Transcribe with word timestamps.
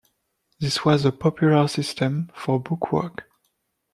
This 0.59 0.83
was 0.83 1.05
a 1.05 1.11
popular 1.11 1.67
system 1.67 2.31
for 2.33 2.59
book 2.59 2.91
work. 2.91 3.29